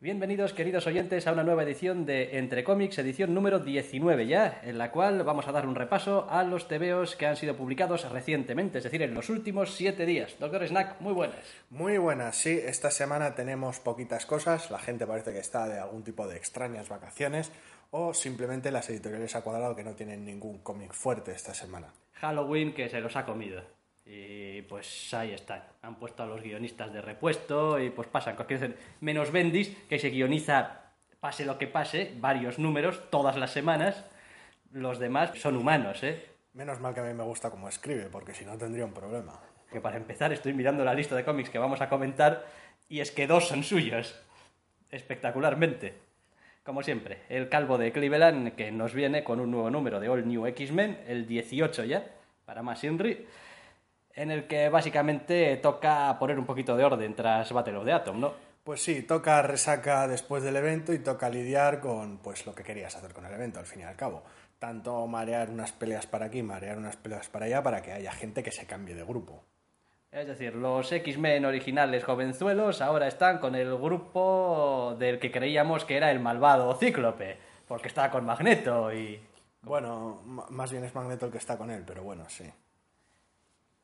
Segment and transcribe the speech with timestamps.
[0.00, 4.78] Bienvenidos, queridos oyentes, a una nueva edición de Entre Cómics, edición número 19 ya, en
[4.78, 8.78] la cual vamos a dar un repaso a los TVOs que han sido publicados recientemente,
[8.78, 10.34] es decir, en los últimos siete días.
[10.40, 11.38] Doctor Snack, muy buenas.
[11.68, 12.58] Muy buenas, sí.
[12.60, 14.72] Esta semana tenemos poquitas cosas.
[14.72, 17.52] La gente parece que está de algún tipo de extrañas vacaciones
[17.92, 21.92] o simplemente las editoriales a cuadrado que no tienen ningún cómic fuerte esta semana.
[22.14, 23.62] Halloween que se los ha comido.
[24.04, 25.62] Y pues ahí están.
[25.82, 28.76] Han puesto a los guionistas de repuesto y pues pasan cualquier...
[29.00, 30.80] Menos Bendis, que se guioniza,
[31.20, 34.04] pase lo que pase, varios números, todas las semanas.
[34.72, 36.26] Los demás son humanos, ¿eh?
[36.54, 39.38] Menos mal que a mí me gusta cómo escribe, porque si no tendría un problema.
[39.70, 42.44] Que para empezar estoy mirando la lista de cómics que vamos a comentar
[42.88, 44.20] y es que dos son suyos.
[44.90, 45.94] Espectacularmente.
[46.64, 50.26] Como siempre, el calvo de Cleveland que nos viene con un nuevo número de All
[50.26, 52.04] New X-Men, el 18 ya,
[52.44, 53.26] para más Inri
[54.20, 58.20] en el que básicamente toca poner un poquito de orden tras Battle of the Atom,
[58.20, 58.34] ¿no?
[58.62, 62.94] Pues sí, toca resaca después del evento y toca lidiar con pues lo que querías
[62.94, 64.22] hacer con el evento, al fin y al cabo.
[64.58, 68.42] Tanto marear unas peleas para aquí, marear unas peleas para allá, para que haya gente
[68.42, 69.42] que se cambie de grupo.
[70.12, 75.96] Es decir, los X-Men originales jovenzuelos ahora están con el grupo del que creíamos que
[75.96, 79.18] era el malvado Cíclope, porque está con Magneto y...
[79.62, 82.44] Bueno, más bien es Magneto el que está con él, pero bueno, sí.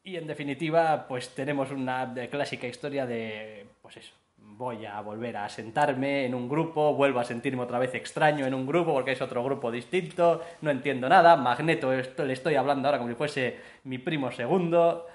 [0.07, 5.49] Y en definitiva, pues tenemos una clásica historia de, pues eso, voy a volver a
[5.49, 9.21] sentarme en un grupo, vuelvo a sentirme otra vez extraño en un grupo porque es
[9.21, 13.99] otro grupo distinto, no entiendo nada, Magneto le estoy hablando ahora como si fuese mi
[13.99, 15.09] primo segundo.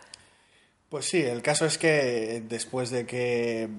[0.89, 3.69] Pues sí, el caso es que después de que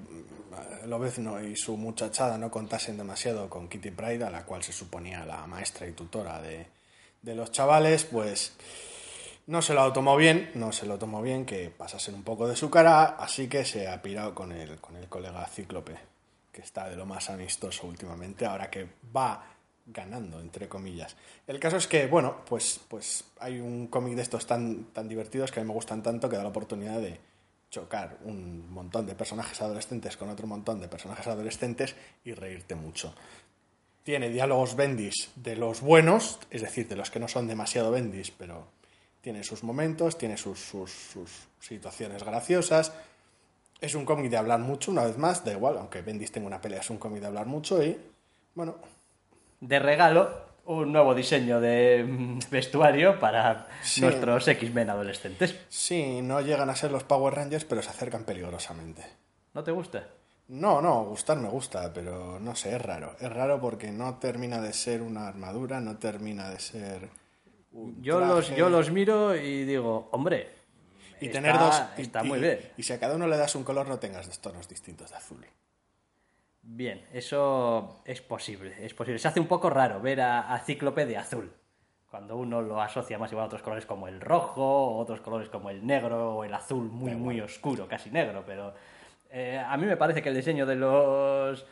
[0.87, 5.27] Lobezno y su muchachada no contasen demasiado con Kitty Pride, a la cual se suponía
[5.27, 6.69] la maestra y tutora de,
[7.21, 8.57] de los chavales, pues
[9.47, 12.57] no se lo tomó bien, no se lo tomó bien que pasasen un poco de
[12.57, 15.97] su cara, así que se ha pirado con el, con el colega Cíclope,
[16.53, 19.45] que está de lo más amistoso últimamente, ahora que va
[19.87, 21.17] ganando, entre comillas.
[21.47, 25.51] El caso es que, bueno, pues, pues hay un cómic de estos tan, tan divertidos
[25.51, 27.19] que a mí me gustan tanto que da la oportunidad de
[27.71, 33.15] chocar un montón de personajes adolescentes con otro montón de personajes adolescentes y reírte mucho.
[34.05, 38.31] Tiene diálogos bendis de los buenos, es decir, de los que no son demasiado bendis,
[38.31, 38.67] pero
[39.23, 40.61] tiene sus momentos, tiene sus,
[41.61, 42.93] situaciones graciosas.
[43.81, 46.61] Es un cómic de hablar mucho, una vez más, da igual, aunque Bendis tenga una
[46.61, 47.99] pelea, es un cómic de hablar mucho y,
[48.55, 48.77] bueno...
[49.61, 50.29] De regalo,
[50.67, 53.69] un nuevo diseño de mm, vestuario para
[54.01, 55.57] nuestros X-Men adolescentes.
[55.69, 59.05] Sí, no llegan a ser los Power Rangers, pero se acercan peligrosamente.
[59.55, 60.09] ¿No te gusta?
[60.49, 63.17] No, no, gustar me gusta, pero no sé, es raro.
[63.21, 67.09] Es raro porque no termina de ser una armadura, no termina de ser
[68.01, 70.49] yo los, yo los miro y digo, hombre,
[71.21, 72.59] y está, tener dos está muy bien.
[72.77, 75.17] Y si a cada uno le das un color, no tengas dos tonos distintos de
[75.17, 75.47] azul.
[76.63, 79.19] Bien, eso es posible, es posible.
[79.19, 81.53] Se hace un poco raro ver a, Cíclope de azul.
[82.11, 85.71] Cuando uno lo asocia más igual a otros colores como el rojo, otros colores como
[85.71, 88.45] el negro o el azul muy, muy oscuro, casi negro.
[88.47, 88.75] Pero
[89.31, 91.65] eh, a mí me parece que el diseño de los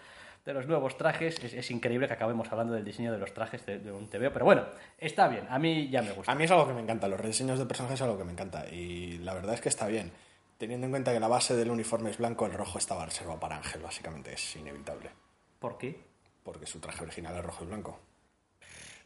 [0.50, 1.42] de los nuevos trajes.
[1.42, 4.64] Es, increíble que acabemos hablando del diseño de los trajes de, un TVO, pero bueno,
[4.98, 6.32] está bien, a mí ya me gusta.
[6.32, 8.32] A mí es algo que me encanta, los rediseños de personajes es algo que me
[8.32, 10.12] encanta y la verdad es que está bien.
[10.58, 13.56] Teniendo en cuenta que la base del uniforme es blanco, el rojo estaba reservado para
[13.56, 15.10] Ángel, básicamente es inevitable.
[15.58, 15.98] ¿Por qué?
[16.42, 17.98] Porque su traje original es rojo y blanco.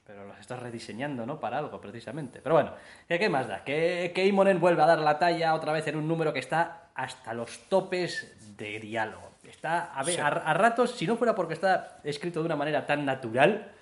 [0.04, 1.38] Pero los estás rediseñando, ¿no?
[1.38, 2.40] Para algo, precisamente.
[2.42, 2.72] Pero bueno,
[3.08, 3.64] ¿qué más da?
[3.64, 6.83] Que, que Imonen vuelve a dar la talla otra vez en un número que está
[6.94, 9.30] hasta los topes de diálogo.
[9.44, 13.04] Está, a, ver, a, ratos, si no fuera porque está escrito de una manera tan
[13.04, 13.72] natural,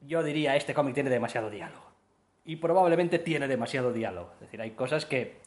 [0.00, 1.86] yo diría, este cómic tiene demasiado diálogo.
[2.44, 4.32] Y probablemente tiene demasiado diálogo.
[4.34, 5.40] Es decir, hay cosas que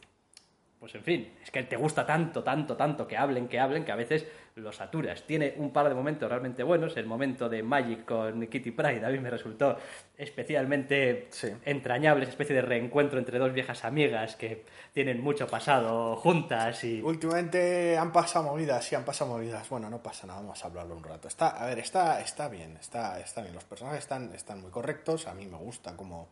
[0.82, 3.92] pues en fin, es que te gusta tanto, tanto, tanto que hablen, que hablen, que
[3.92, 4.26] a veces
[4.56, 5.22] lo saturas.
[5.22, 6.96] Tiene un par de momentos realmente buenos.
[6.96, 9.78] El momento de Magic con Kitty Pride a mí me resultó
[10.18, 11.28] especialmente
[11.64, 17.00] entrañable, esa especie de reencuentro entre dos viejas amigas que tienen mucho pasado juntas y...
[17.00, 19.68] Últimamente han pasado movidas, sí, han pasado movidas.
[19.68, 21.28] Bueno, no pasa nada, vamos a hablarlo un rato.
[21.28, 23.54] Está, a ver, está, está bien, está, está bien.
[23.54, 26.30] Los personajes están, están muy correctos, a mí me gusta cómo,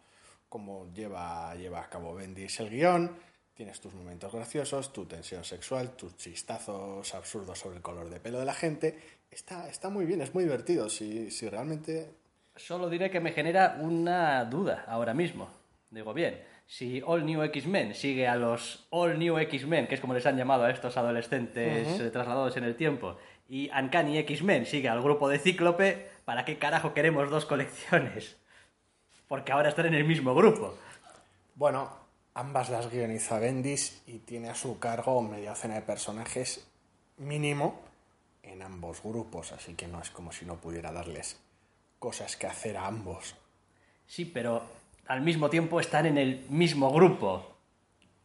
[0.49, 3.30] cómo lleva, lleva a cabo Bendis el guion
[3.61, 8.39] Tienes tus momentos graciosos, tu tensión sexual, tus chistazos absurdos sobre el color de pelo
[8.39, 8.99] de la gente.
[9.31, 10.89] Está, está muy bien, es muy divertido.
[10.89, 12.09] Si, si realmente
[12.57, 15.51] Solo diré que me genera una duda ahora mismo.
[15.91, 20.15] Digo, bien, si All New X-Men sigue a los All New X-Men, que es como
[20.15, 24.89] les han llamado a estos adolescentes eh, trasladados en el tiempo, y Uncanny X-Men sigue
[24.89, 28.39] al grupo de Cíclope, ¿para qué carajo queremos dos colecciones?
[29.29, 30.79] Porque ahora están en el mismo grupo.
[31.57, 32.00] Bueno,
[32.35, 36.67] ambas las guioniza Bendis y tiene a su cargo media docena de personajes
[37.17, 37.81] mínimo
[38.43, 41.39] en ambos grupos, así que no es como si no pudiera darles
[41.99, 43.37] cosas que hacer a ambos.
[44.07, 44.63] Sí, pero
[45.07, 47.47] al mismo tiempo están en el mismo grupo.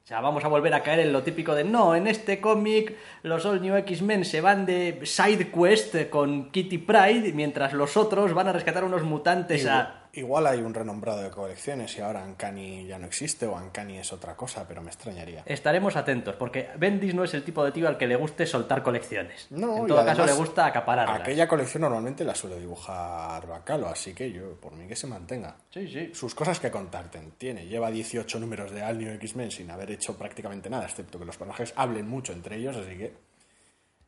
[0.06, 2.96] O sea, vamos a volver a caer en lo típico de no, en este cómic
[3.24, 8.34] los All New X-Men se van de side quest con Kitty Pride, mientras los otros
[8.34, 10.05] van a rescatar unos mutantes a...
[10.16, 14.14] Igual hay un renombrado de colecciones y ahora Uncanny ya no existe o Uncanny es
[14.14, 15.44] otra cosa, pero me extrañaría.
[15.46, 18.82] Estaremos atentos, porque Bendis no es el tipo de tío al que le guste soltar
[18.82, 19.48] colecciones.
[19.50, 21.22] No, en todo caso le gusta acapararlas.
[21.22, 25.58] Aquella colección normalmente la suele dibujar Bacalo, así que yo, por mí que se mantenga.
[25.70, 26.12] Sí, sí.
[26.14, 27.66] Sus cosas que contarte tiene.
[27.66, 31.38] Lleva 18 números de All New X-Men sin haber hecho prácticamente nada, excepto que los
[31.38, 33.35] personajes hablen mucho entre ellos, así que...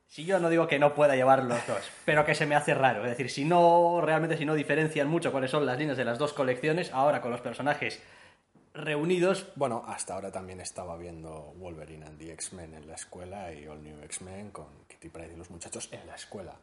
[0.07, 2.73] Si yo no digo que no pueda llevar los dos, pero que se me hace
[2.73, 3.03] raro.
[3.03, 6.17] Es decir, si no, realmente si no diferencian mucho cuáles son las líneas de las
[6.17, 8.01] dos colecciones, ahora con los personajes
[8.73, 13.67] reunidos, Bueno, hasta ahora también estaba viendo Wolverine and the X-Men en la escuela y
[13.67, 16.53] All New X-Men con Kitty Pryde y los muchachos en la escuela.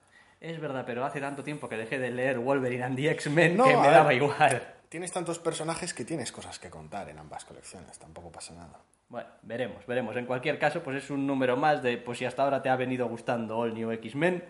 [0.40, 3.64] es verdad, pero hace tanto tiempo que dejé de leer Wolverine and the X-Men No,
[3.64, 3.90] que me ver.
[3.90, 4.62] daba igual.
[4.88, 8.79] Tienes tantos personajes que tienes cosas que contar en ambas colecciones, tampoco pasa nada.
[9.14, 10.16] Bueno, veremos, veremos.
[10.16, 12.75] En cualquier caso, pues es un número más de, pues si hasta ahora te ha
[12.75, 14.43] venido gustando All New X-Men,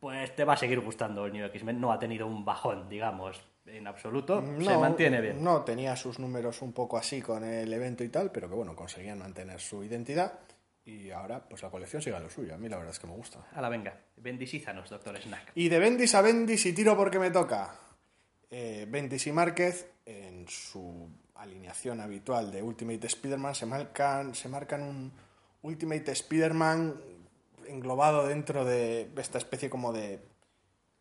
[0.00, 1.78] pues te va a seguir gustando All New X-Men.
[1.78, 4.42] No ha tenido un bajón, digamos, en absoluto.
[4.58, 5.44] Se mantiene bien.
[5.44, 8.74] No, tenía sus números un poco así con el evento y tal, pero que bueno,
[8.74, 10.32] conseguían mantener su identidad
[10.86, 12.54] y ahora pues la colección sigue a lo suyo.
[12.54, 13.40] A mí la verdad es que me gusta.
[13.52, 15.52] A la venga, bendisízanos, doctor Snack.
[15.54, 17.70] Y de Bendis a Bendis y tiro porque me toca.
[18.48, 21.06] Eh, Bendis y Márquez, en su
[21.38, 25.12] alineación habitual de Ultimate Spider-Man, se marcan, se marcan un
[25.62, 26.94] Ultimate Spider-Man
[27.68, 30.20] englobado dentro de esta especie como de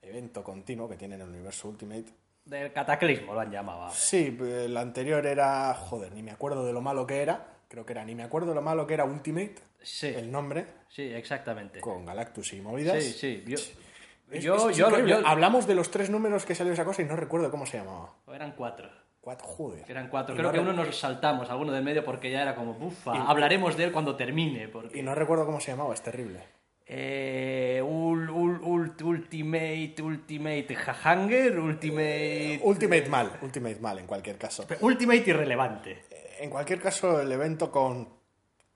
[0.02, 2.06] evento continuo que tiene en el universo Ultimate.
[2.46, 3.90] Del cataclismo lo han llamado.
[3.92, 7.48] Sí, el anterior era, joder, ni me acuerdo de lo malo que era.
[7.68, 10.66] Creo que era, ni me acuerdo de lo malo que era Ultimate, Sí, el nombre,
[10.90, 11.80] sí, exactamente.
[11.80, 13.04] con Galactus y movidas.
[13.04, 13.44] Sí, sí.
[13.48, 17.02] Yo, Es- yo, es yo- yo- Hablamos de los tres números que salió esa cosa
[17.02, 18.14] y no recuerdo cómo se llamaba.
[18.34, 18.90] Eran cuatro.
[19.26, 19.84] Cuatro, joder.
[19.90, 20.36] Eran cuatro.
[20.36, 23.24] Y Creo no que uno nos saltamos, alguno del medio, porque ya era como, bufa,
[23.28, 24.68] hablaremos de él cuando termine.
[24.68, 25.00] Porque...
[25.00, 26.42] Y no recuerdo cómo se llamaba, es terrible.
[26.86, 32.60] Eh, ul- ul- ult- ultimate, Ultimate Hanger, Ultimate...
[32.64, 34.68] Ultimate mal, Ultimate mal en cualquier caso.
[34.82, 36.04] Ultimate irrelevante.
[36.40, 38.08] En cualquier caso, el evento con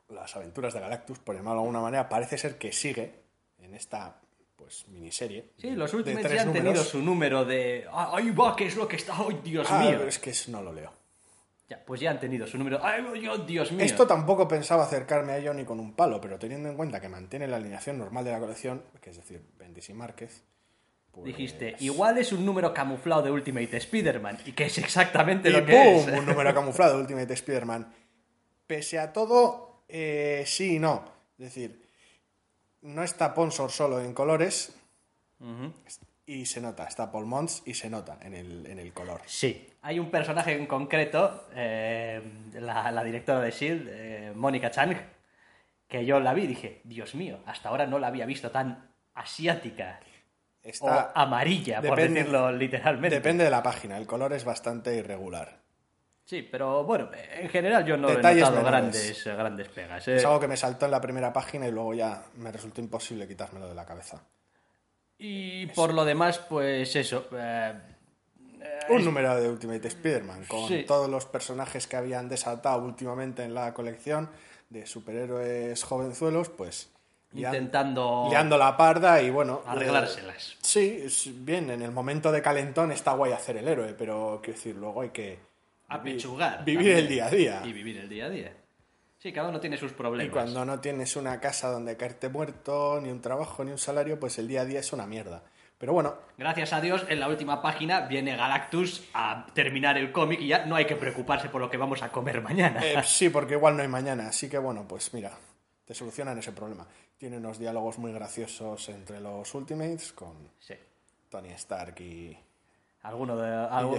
[0.09, 3.13] las aventuras de Galactus, por llamarlo de alguna manera, parece ser que sigue
[3.59, 4.19] en esta
[4.59, 5.51] pues miniserie.
[5.57, 7.85] Sí, los de tres ya han tenido su número de...
[7.91, 9.15] "Ah, Ahí va, ¿qué es lo que está?
[9.17, 9.95] ¡Ay, Dios Ah, mío!
[9.97, 10.91] pero es que no lo leo.
[11.69, 12.79] Ya, pues ya han tenido su número...
[12.83, 13.85] ¡Ay, oh, Dios mío!
[13.85, 17.07] Esto tampoco pensaba acercarme a ello ni con un palo, pero teniendo en cuenta que
[17.09, 20.43] mantiene la alineación normal de la colección, que es decir, Bendis y Márquez,
[21.11, 25.51] pues- Dijiste, igual es un número camuflado de Ultimate Spider-Man, y que es exactamente Y
[25.53, 26.09] lo que ¡pum!
[26.13, 26.19] es.
[26.19, 27.91] Un número camuflado de Ultimate Spider-Man.
[28.67, 31.03] Pese a todo, eh, sí y no.
[31.39, 31.81] Es decir,
[32.81, 34.75] no está Ponsor solo en colores
[36.25, 36.85] y se nota.
[36.85, 39.21] Está Paul Mons y se nota en el, en el color.
[39.25, 42.21] Sí, hay un personaje en concreto, eh,
[42.53, 44.95] la, la directora de S.H.I.E.L.D., eh, Mónica Chang,
[45.87, 48.89] que yo la vi y dije, Dios mío, hasta ahora no la había visto tan
[49.15, 49.99] asiática
[50.61, 53.15] Está, o amarilla, por decirlo literalmente.
[53.15, 53.97] depende de la página.
[53.97, 55.59] El color es bastante irregular.
[56.29, 57.09] Sí, pero bueno,
[57.39, 59.23] en general yo no Detalles he notado menores.
[59.23, 60.07] grandes, grandes pegas.
[60.09, 60.17] eh.
[60.17, 63.27] Es algo que me saltó en la primera página y luego ya me resultó imposible
[63.27, 64.21] quitármelo de la cabeza.
[65.17, 67.25] Y por lo demás, pues eso.
[67.33, 67.73] eh,
[68.89, 70.83] Un número de Ultimate Spider-Man con Sí.
[70.87, 74.29] todos los personajes que habían desatado últimamente en la colección
[74.69, 76.91] de superhéroes jovenzuelos, pues
[77.33, 79.63] intentando liando la parda y bueno.
[79.65, 80.57] arreglárselas.
[80.75, 84.57] eh, sí, bien, en el momento de calentón está guay hacer el héroe, pero quiero
[84.57, 85.48] decir, luego hay que
[85.89, 86.63] Apechugar.
[86.65, 86.97] vivir también.
[86.97, 87.61] el día a día.
[87.65, 88.53] Y vivir el día a día.
[89.17, 90.31] Sí, cada uno tiene sus Y problemas.
[90.31, 94.37] cuando no tienes una casa donde caerte muerto, ni un trabajo, ni un salario, pues
[94.39, 95.43] el día a día es una mierda.
[95.77, 100.39] Pero bueno, Gracias a Dios, en la última página viene Galactus a terminar el cómic
[100.41, 102.81] y ya no hay que preocuparse por lo que vamos a comer mañana.
[102.85, 104.27] Eh, sí, porque igual no hay mañana.
[104.27, 105.31] Así que bueno, pues mira,
[105.85, 106.85] te solucionan ese problema.
[107.17, 110.75] Tiene unos diálogos muy graciosos entre los Ultimates con Sí.
[111.29, 112.37] Tony Stark y,
[113.01, 113.93] Alguno de, algo-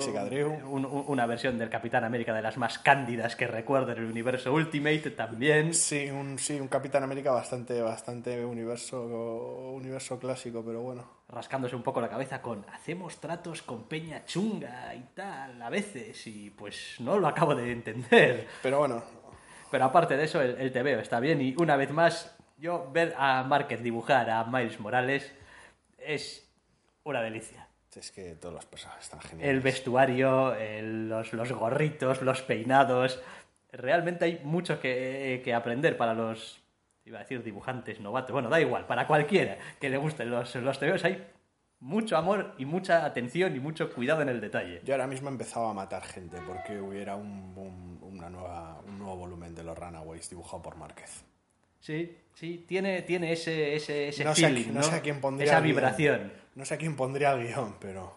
[0.45, 4.53] un- una versión del Capitán América de las más cándidas que recuerdo en el universo
[4.53, 5.73] Ultimate también.
[5.73, 9.03] Sí, un, sí, un Capitán América bastante, bastante universo,
[9.73, 11.05] universo clásico, pero bueno.
[11.29, 16.27] rascándose un poco la cabeza con hacemos tratos con Peña Chunga y tal a veces
[16.27, 18.49] y pues no lo acabo de entender.
[18.63, 19.03] Pero bueno,
[19.71, 23.15] Pero aparte de eso, el, el TVO está bien y una vez más, yo ver
[23.17, 25.33] a Márquez dibujar a Miles Morales
[25.97, 26.47] es
[27.05, 27.67] una delicia.
[27.99, 29.53] Es que todos los personajes están geniales.
[29.57, 33.21] El vestuario, el- los, los gorritos, los peinados.
[33.73, 36.63] Realmente hay mucho que, que aprender para los,
[37.05, 38.33] iba a decir dibujantes novatos.
[38.33, 41.27] Bueno, da igual, para cualquiera que le gusten los, los TVOs hay
[41.81, 44.81] mucho amor y mucha atención y mucho cuidado en el detalle.
[44.85, 48.99] Yo ahora mismo he empezado a matar gente porque hubiera un, un- una nueva, un
[48.99, 51.25] nuevo volumen de los Runaways dibujado por Márquez.
[51.81, 55.21] Sí, sí, tiene, tiene ese, ese, ese no, sé a, feeling, no sé a quién
[55.21, 55.75] pondría Esa guion.
[55.75, 56.33] vibración.
[56.55, 58.15] No sé a quién pondría el guion, pero...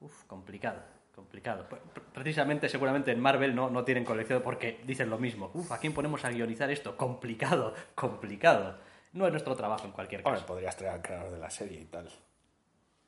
[0.00, 0.82] Uf, complicado,
[1.14, 1.66] complicado.
[1.68, 5.50] Pre- pre- Precisamente, seguramente en Marvel no, no tienen colección porque dicen lo mismo.
[5.54, 6.96] Uf, ¿a quién ponemos a guionizar esto?
[6.96, 8.78] Complicado, complicado.
[9.14, 10.44] No es nuestro trabajo en cualquier caso.
[10.44, 12.10] podrías traer al creador de la serie y tal.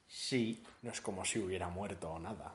[0.07, 2.55] Sí, No es como si hubiera muerto o nada.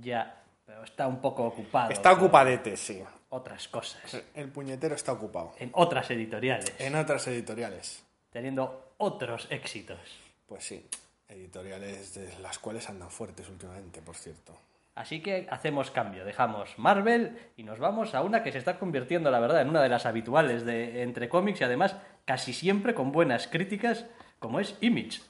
[0.00, 0.39] ya,
[0.70, 1.90] pero está un poco ocupado.
[1.90, 3.02] Está ocupadete, sí.
[3.30, 4.22] Otras cosas.
[4.34, 5.52] El puñetero está ocupado.
[5.58, 6.72] En otras editoriales.
[6.78, 8.04] En otras editoriales.
[8.30, 9.98] Teniendo otros éxitos.
[10.46, 10.86] Pues sí,
[11.28, 14.56] editoriales de las cuales andan fuertes últimamente, por cierto.
[14.94, 19.28] Así que hacemos cambio, dejamos Marvel y nos vamos a una que se está convirtiendo,
[19.32, 23.10] la verdad, en una de las habituales de entre cómics y además casi siempre con
[23.10, 24.06] buenas críticas,
[24.38, 25.20] como es Image.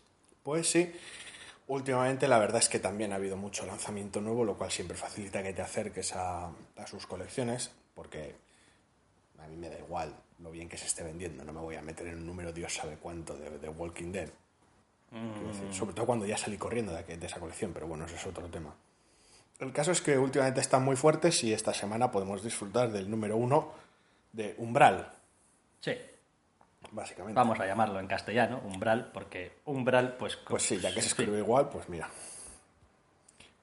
[0.42, 0.92] Pues sí,
[1.70, 5.42] últimamente la verdad es que también ha habido mucho lanzamiento nuevo, lo cual siempre facilita
[5.42, 6.46] que te acerques a,
[6.76, 8.34] a sus colecciones, porque
[9.38, 11.82] a mí me da igual lo bien que se esté vendiendo, no me voy a
[11.82, 14.30] meter en un número Dios sabe cuánto de, de Walking Dead.
[15.10, 18.26] Decir, sobre todo cuando ya salí corriendo de, de esa colección, pero bueno, ese es
[18.26, 18.74] otro tema.
[19.58, 23.36] El caso es que últimamente están muy fuertes y esta semana podemos disfrutar del número
[23.36, 23.72] uno
[24.32, 25.12] de Umbral,
[25.80, 25.92] Sí,
[26.92, 27.36] básicamente.
[27.36, 30.36] vamos a llamarlo en castellano, umbral, porque umbral, pues...
[30.36, 31.08] Pues sí, ya que se sí.
[31.08, 32.08] escribe igual, pues mira.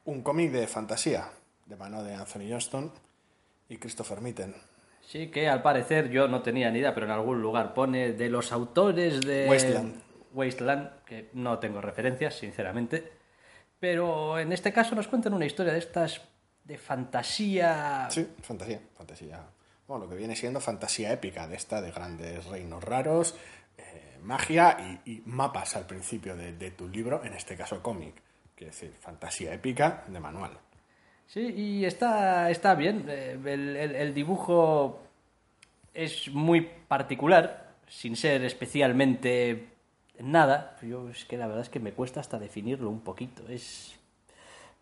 [0.06, 1.30] Un cómic de fantasía,
[1.66, 2.92] de mano de Anthony Johnston
[3.70, 4.56] y Christopher Mitten.
[5.02, 8.30] Sí, que al parecer yo no tenía ni idea, pero en algún lugar pone de
[8.30, 10.02] los autores de Wasteland.
[10.34, 13.12] Wasteland, que no tengo referencias, sinceramente.
[13.80, 16.22] Pero en este caso nos cuentan una historia de estas
[16.64, 18.08] de fantasía.
[18.10, 19.40] Sí, fantasía, fantasía.
[19.88, 23.36] Bueno, lo que viene siendo fantasía épica, de esta, de grandes reinos raros,
[23.78, 28.14] eh, magia y, mapas al principio de, tu libro, en este caso cómic.
[28.54, 30.52] Quiere decir, fantasía épica de manual.
[31.26, 33.06] Sí, y está, está bien.
[33.08, 35.00] Eh, el dibujo
[35.94, 39.70] es muy particular, sin ser especialmente
[40.20, 40.78] nada.
[40.82, 43.48] Yo es que la verdad es que me cuesta hasta definirlo un poquito.
[43.48, 43.97] Es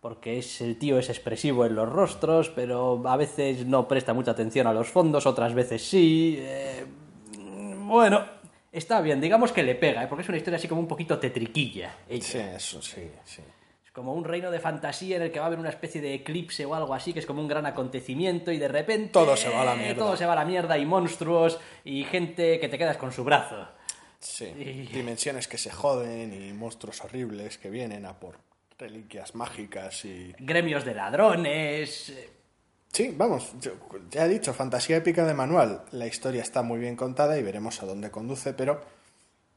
[0.06, 4.30] porque es el tío es expresivo en los rostros, pero a veces no presta mucha
[4.30, 6.38] atención a los fondos, otras veces sí.
[6.38, 6.86] eh,
[7.80, 8.24] bueno,
[8.72, 10.08] está bien, digamos que le pega, ¿eh?
[10.08, 11.92] porque es una historia así como un poquito tetriquilla.
[12.08, 12.24] ella.
[12.24, 13.42] Sí, eso, sí, sí.
[13.84, 16.14] Es como un reino de fantasía en el que va a haber una especie de
[16.14, 19.10] eclipse o algo así, que es como un gran acontecimiento y de repente...
[19.10, 19.96] Todo se va a la mierda.
[20.04, 23.24] Todo se va a la mierda y monstruos y gente que te quedas con su
[23.24, 23.68] brazo.
[24.20, 28.38] Sí, Y- dimensiones que se joden y monstruos horribles que vienen a por
[28.78, 30.34] reliquias mágicas y...
[30.40, 32.10] Gremios de ladrones...
[32.10, 32.30] eh,
[32.92, 33.52] Sí, vamos,
[34.10, 35.84] ya he dicho, fantasía épica de manual.
[35.92, 38.80] La historia está muy bien contada y veremos a dónde conduce, pero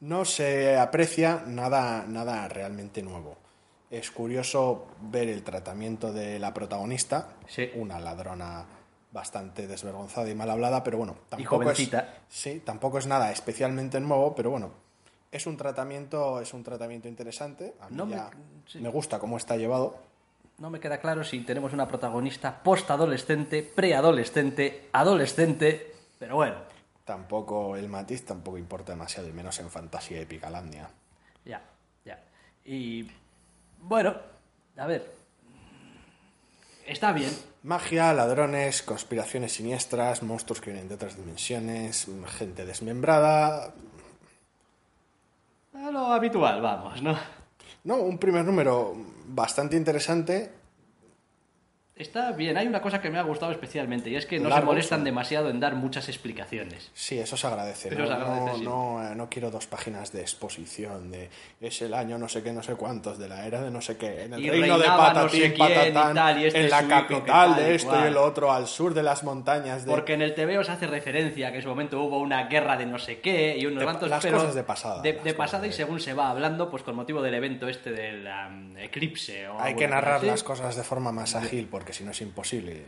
[0.00, 3.36] no se aprecia nada, nada realmente nuevo.
[3.90, 7.70] Es curioso ver el tratamiento de la protagonista, Sí.
[7.76, 8.66] una ladrona
[9.12, 12.14] bastante desvergonzada y mal hablada, pero bueno, tampoco es, jovencita.
[12.28, 14.72] sí, tampoco es nada especialmente nuevo, pero bueno,
[15.30, 17.74] es un tratamiento, es un tratamiento interesante.
[17.80, 18.30] A mí No me- ya
[18.66, 18.78] sí.
[18.80, 19.96] me gusta cómo está llevado.
[20.58, 26.56] No me queda claro si tenemos una protagonista postadolescente, preadolescente, adolescente, pero bueno,
[27.04, 30.90] Tampoco el matiz tampoco importa demasiado, y menos en fantasía épica landia.
[31.44, 31.62] ya,
[32.04, 32.22] ya.
[32.66, 33.10] Y
[33.80, 34.14] bueno,
[34.76, 35.10] a ver,
[36.86, 37.30] está bien,
[37.62, 42.06] Magia, ladrones, conspiraciones siniestras, monstruos que vienen de otras dimensiones,
[42.36, 43.72] gente desmembrada.
[45.86, 47.16] A lo habitual, vamos, ¿no?
[47.84, 48.94] No, un primer número
[49.26, 50.52] bastante interesante.
[51.96, 54.62] Está bien, hay una cosa que me ha gustado especialmente y es que no se
[54.62, 56.90] molestan demasiado en dar muchas explicaciones.
[56.94, 57.88] Sí, eso se agradece.
[57.88, 58.06] Eso ¿no?
[58.06, 58.64] se agradece, no, sí.
[58.64, 61.28] no, eh, no quiero dos páginas de exposición de
[61.60, 63.98] es el año no sé qué, no sé cuántos, de la era de no sé
[63.98, 65.58] qué, en el Y reino de no patatín, sé quién y
[65.92, 68.94] patatán, tal, y este en la capital tal de esto y el otro, al sur
[68.94, 69.90] de las montañas de...
[69.90, 72.86] Porque en el TV os hace referencia que en su momento hubo una guerra de
[72.86, 75.66] no sé qué y unos De- cuantos, las pero cosas de pasada, De, de pasada
[75.66, 78.26] y según se va hablando, pues con motivo del evento este del
[78.78, 79.48] eclipse.
[79.48, 80.26] O Hay que narrar así.
[80.26, 82.84] las cosas de forma más ágil porque si no es imposible.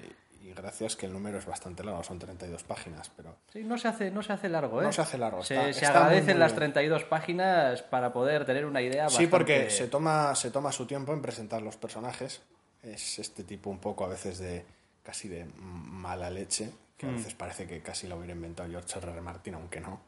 [0.61, 3.37] Gracias que el número es bastante largo, son 32 páginas, pero...
[3.53, 4.85] Sí, no se hace, no se hace largo, ¿eh?
[4.85, 6.57] No se hace largo, Se, está- se está agradecen muy las bien.
[6.73, 11.13] 32 páginas para poder tener una idea Sí, porque se toma, se toma su tiempo
[11.15, 12.43] en presentar los personajes.
[12.83, 14.65] Es este tipo un poco a veces de
[15.03, 17.11] casi de mala leche, que Mm.
[17.11, 19.11] a veces parece que casi lo hubiera inventado George R.
[19.13, 19.21] R.
[19.23, 20.01] Martin, aunque no.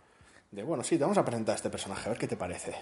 [0.51, 2.75] De bueno, sí, te vamos a presentar a este personaje, a ver qué te parece.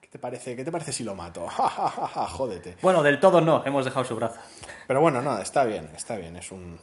[0.00, 0.56] ¿Qué te parece?
[0.56, 1.46] ¿Qué te parece si lo mato?
[1.48, 2.76] Jódete.
[2.82, 4.40] Bueno, del todo no, hemos dejado su brazo.
[4.86, 6.36] Pero bueno, no, está bien, está bien.
[6.36, 6.78] Es un,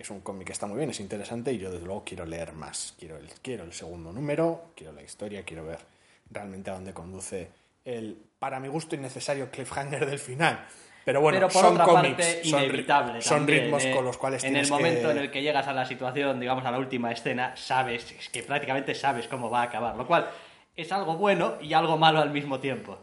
[0.00, 2.52] es un cómic que está muy bien, es interesante y yo desde luego quiero leer
[2.52, 2.94] más.
[2.98, 5.78] Quiero el, quiero el segundo número, quiero la historia, quiero ver
[6.30, 7.50] realmente a dónde conduce
[7.84, 10.66] el, para mi gusto, innecesario cliffhanger del final.
[11.04, 13.22] Pero bueno, Pero por son otra cómics, parte, son, ri- inevitable.
[13.22, 13.92] son también, ritmos ¿eh?
[13.94, 15.12] con los cuales En el momento que...
[15.12, 18.42] en el que llegas a la situación, digamos, a la última escena, sabes, es que
[18.42, 19.96] prácticamente sabes cómo va a acabar.
[19.96, 20.30] Lo cual
[20.76, 22.98] es algo bueno y algo malo al mismo tiempo.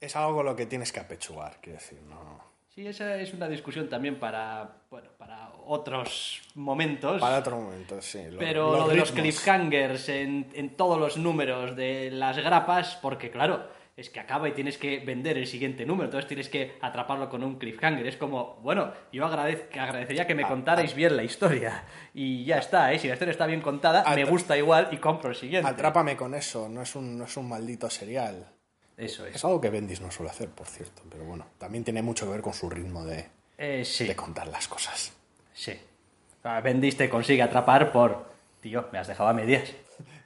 [0.00, 2.49] Es algo con lo que tienes que apechugar, quiero decir, no...
[2.74, 7.20] Sí, esa es una discusión también para, bueno, para otros momentos.
[7.20, 8.20] Para otro momento, sí.
[8.30, 13.30] lo- Pero lo de los cliffhangers en, en todos los números de las grapas, porque
[13.32, 17.28] claro, es que acaba y tienes que vender el siguiente número, entonces tienes que atraparlo
[17.28, 18.06] con un cliffhanger.
[18.06, 21.84] Es como, bueno, yo agradez- que agradecería Ah, que me contarais bien la historia.
[22.14, 23.00] Y ya está, ¿eh?
[23.00, 25.68] Si la historia está bien contada, me gusta igual y compro el siguiente.
[25.68, 28.46] Atrápame con eso, no es un, no es un maldito serial.
[29.00, 29.36] Eso es.
[29.36, 32.32] Es algo que Bendis no suele hacer, por cierto, pero bueno, también tiene mucho que
[32.32, 33.26] ver con su ritmo de,
[33.58, 35.12] Eh, sí, de contar las cosas.
[35.52, 35.78] sí.
[36.64, 38.24] Bendis te consigue atrapar por,
[38.62, 39.74] tío, me has dejado a medias.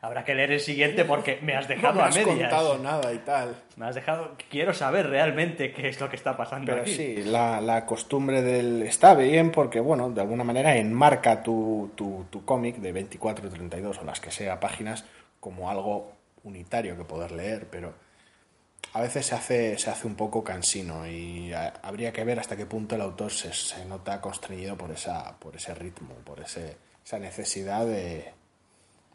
[0.00, 2.38] Habrá que leer el siguiente porque me has No dejado a has medias.
[2.38, 3.56] contado nada y tal.
[3.76, 4.36] Me has dejado.
[4.48, 6.94] Quiero saber realmente qué es lo que está pasando Pero aquí.
[6.94, 8.82] sí, la, la costumbre del...
[8.82, 13.98] Está bien porque, bueno, de alguna manera enmarca tu, tu, tu cómic de 24, 32
[13.98, 15.04] o las que sea páginas
[15.40, 16.12] como algo
[16.44, 17.92] unitario que poder leer, pero
[18.94, 22.56] a veces se hace, se hace un poco cansino y a- habría que ver hasta
[22.56, 26.76] qué punto el autor se, se nota constreñido por, esa, por ese ritmo, por ese,
[27.04, 28.32] esa necesidad de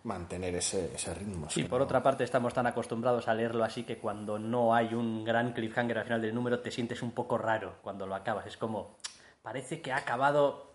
[0.04, 1.48] mantener ese, ese ritmo.
[1.56, 4.94] Y por no- otra parte estamos tan acostumbrados a leerlo así que cuando no hay
[4.94, 8.46] un gran cliffhanger al final del número te sientes un poco raro cuando lo acabas.
[8.48, 8.96] Es como,
[9.42, 10.69] parece que ha acabado...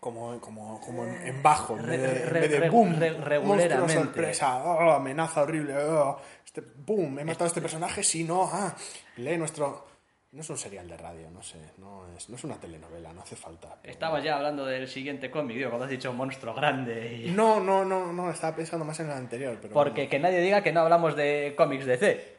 [0.00, 2.98] Como, como, como en, bajo, en vez de, boom,
[3.44, 8.48] monstruo sorpresa, oh, amenaza horrible, oh, este, boom, he matado a este personaje, sí, no,
[8.52, 8.74] ah,
[9.16, 9.86] lee nuestro...
[10.32, 13.22] No es un serial de radio, no sé, no es, no es una telenovela, no
[13.22, 13.78] hace falta.
[13.80, 17.30] pero- Estabas ya hablando del siguiente cómic, digo, cuando has dicho monstruo grande y...
[17.30, 19.72] No, no, no, no, estaba pensando más en el anterior, pero...
[19.72, 22.35] Porque que nadie diga que no hablamos de cómics DC.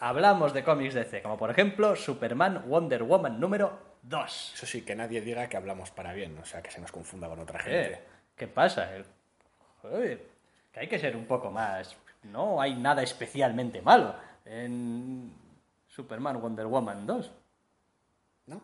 [0.00, 4.52] Hablamos de cómics DC, como por ejemplo Superman Wonder Woman número 2.
[4.54, 7.28] Eso sí, que nadie diga que hablamos para bien, o sea, que se nos confunda
[7.28, 7.92] con otra gente.
[7.92, 8.00] Eh,
[8.36, 8.90] ¿Qué pasa?
[9.82, 10.26] Joder,
[10.72, 11.96] que hay que ser un poco más.
[12.24, 15.32] No hay nada especialmente malo en
[15.86, 17.30] Superman Wonder Woman 2.
[18.46, 18.60] ¿No?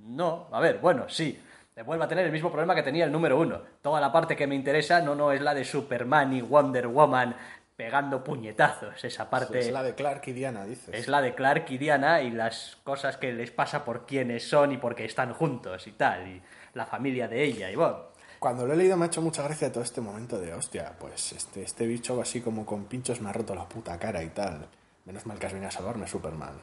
[0.00, 1.40] No, a ver, bueno, sí.
[1.84, 3.60] Vuelve a tener el mismo problema que tenía el número uno.
[3.82, 7.34] Toda la parte que me interesa no, no es la de Superman y Wonder Woman
[7.76, 9.02] pegando puñetazos.
[9.04, 10.94] Esa parte Es la de Clark y Diana, dices.
[10.94, 14.72] es la de Clark y Diana y las cosas que les pasa por quiénes son
[14.72, 16.26] y por qué están juntos y tal.
[16.28, 16.42] Y
[16.74, 18.14] la familia de ella y bueno.
[18.38, 21.32] Cuando lo he leído me ha hecho mucha gracia todo este momento de, hostia, pues
[21.32, 24.68] este, este bicho así como con pinchos me ha roto la puta cara y tal.
[25.06, 26.60] Menos mal que has venido a salvarme, Superman.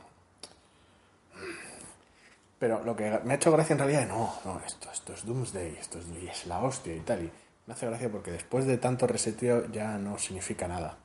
[2.57, 5.77] Pero lo que me ha hecho gracia en realidad, no, no, esto, esto es Doomsday,
[5.79, 7.23] esto es, y es la hostia y tal.
[7.23, 7.31] Y
[7.67, 10.97] me hace gracia porque después de tanto reseteo ya no significa nada.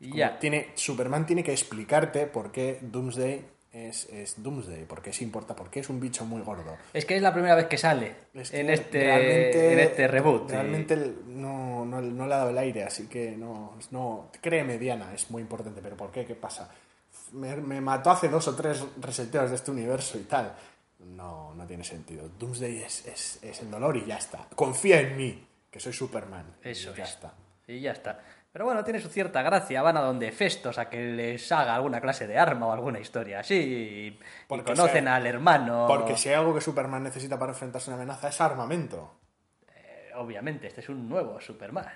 [0.00, 0.38] Y ya.
[0.38, 5.54] Tiene, Superman tiene que explicarte por qué Doomsday es, es Doomsday, por qué se importa,
[5.54, 6.76] por qué es un bicho muy gordo.
[6.92, 10.50] Es que es la primera vez que sale Es que en, este, en este reboot.
[10.50, 14.30] Realmente no, no, no le ha dado el aire, así que no, no.
[14.40, 16.24] Créeme, Diana, es muy importante, pero ¿por qué?
[16.24, 16.70] ¿Qué pasa?
[17.32, 20.54] Me, me mató hace dos o tres reseteos de este universo y tal.
[21.00, 22.28] No, no tiene sentido.
[22.38, 24.48] Doomsday es, es, es el dolor y ya está.
[24.54, 26.56] Confía en mí, que soy Superman.
[26.62, 27.10] Eso y ya es.
[27.10, 27.32] está.
[27.66, 28.20] Y ya está.
[28.50, 29.82] Pero bueno, tiene su cierta gracia.
[29.82, 33.40] Van a donde Festos a que les haga alguna clase de arma o alguna historia
[33.40, 33.54] así.
[33.54, 35.84] Y Porque conocen sea- al hermano.
[35.86, 39.14] Porque si hay algo que Superman necesita para enfrentarse a una amenaza es armamento.
[39.74, 41.86] Eh, Obviamente, este es un nuevo Superman.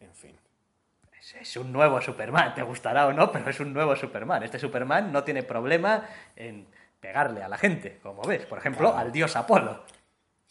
[0.00, 0.36] En fin.
[1.18, 4.42] Es, es un nuevo Superman, te gustará o no, pero es un nuevo Superman.
[4.42, 6.66] Este Superman no tiene problema en
[7.00, 8.98] pegarle a la gente, como ves, por ejemplo, Claro.
[8.98, 9.84] al dios Apolo.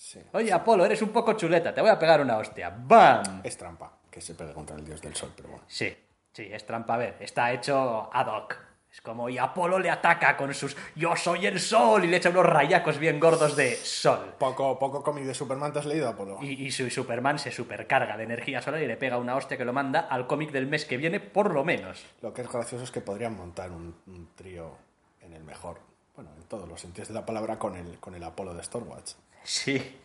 [0.04, 0.20] Sí.
[0.34, 2.76] Oye, Apolo, eres un poco chuleta, te voy a pegar una hostia.
[2.78, 3.40] ¡Bam!
[3.42, 5.64] Es trampa que se pegue contra el dios del sol, pero bueno.
[5.66, 5.96] Sí,
[6.34, 6.96] sí, es trampa.
[6.96, 8.54] A ver, está hecho ad hoc.
[8.92, 12.32] Es como, y Apolo le ataca con sus yo soy el sol y le echa
[12.32, 14.36] unos rayacos bien gordos de sol.
[14.38, 16.38] Poco, poco cómic de Superman te has leído, Apolo.
[16.42, 19.64] Y, y su Superman se supercarga de energía solar y le pega una hostia que
[19.64, 22.06] lo manda al cómic del mes que viene, por lo menos.
[22.22, 24.76] Lo que es gracioso es que podrían montar un, un trío
[25.22, 25.80] en el mejor,
[26.14, 29.14] bueno, en todos los sentidos de la palabra, con el, con el Apolo de Stormwatch.
[29.44, 30.00] Sí.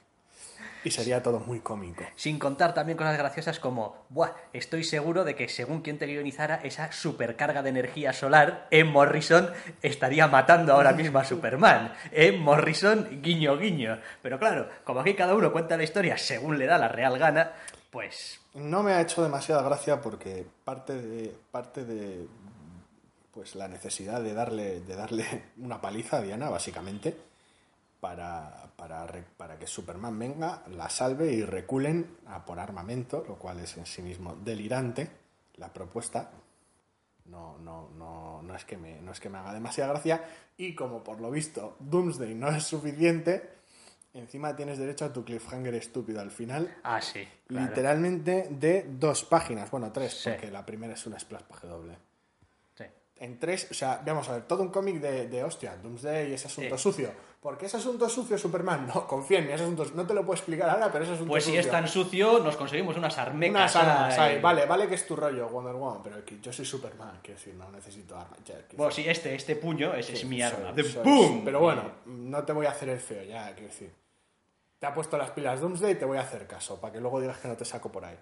[0.85, 2.05] Y sería todo muy cómico.
[2.15, 6.61] Sin contar también cosas graciosas como, Buah, estoy seguro de que según quien te guionizara,
[6.63, 9.51] esa supercarga de energía solar, en Morrison
[9.83, 11.93] estaría matando ahora mismo a Superman.
[12.13, 14.01] En Morrison, guiño, guiño.
[14.23, 17.53] Pero claro, como aquí cada uno cuenta la historia según le da la real gana,
[17.91, 22.27] pues No me ha hecho demasiada gracia porque parte de, parte de
[23.33, 25.25] pues la necesidad de darle, de darle
[25.59, 27.17] una paliza a Diana, básicamente,
[28.01, 29.07] para, para,
[29.37, 33.87] para que Superman venga, la salve y reculen a por armamento, lo cual es en
[33.87, 35.09] sí mismo delirante.
[35.57, 36.31] La propuesta
[37.27, 40.25] no, no, no, no, es que me, no es que me haga demasiada gracia.
[40.57, 43.51] Y como por lo visto Doomsday no es suficiente,
[44.15, 46.77] encima tienes derecho a tu cliffhanger estúpido al final.
[46.85, 47.27] Ah, sí.
[47.47, 47.67] claro.
[47.69, 50.31] Literalmente de dos páginas, bueno, tres, Sí.
[50.31, 51.99] porque la primera es una splash page doble.
[53.21, 56.35] En tres, o sea, vamos a ver, todo un cómic de, de hostia, Doomsday y
[56.35, 56.83] ese asunto Sí.
[56.83, 57.11] sucio.
[57.41, 58.87] ¿Por qué ese asunto sucio, Superman?
[58.93, 61.31] No, confía en mí, ese asunto no te lo puedo explicar ahora, pero ese asunto
[61.31, 61.61] Pues si sucio.
[61.61, 63.75] es tan sucio, nos conseguimos unas armecas.
[63.75, 64.41] Unas armas, ahí.
[64.41, 67.55] vale, vale que es tu rollo, Wonder Woman, pero que yo soy Superman, quiero decir,
[67.55, 68.39] no necesito armas.
[68.77, 70.73] Bueno, sí, este, este puño ese es mi arma.
[70.77, 71.43] Soy- ¡Pum!
[71.45, 73.93] Pero bueno, no te voy a hacer el feo, ya, quiero decir.
[74.79, 77.21] Te ha puesto las pilas Doomsday y te voy a hacer caso, para que luego
[77.21, 78.17] digas que no te saco por ahí.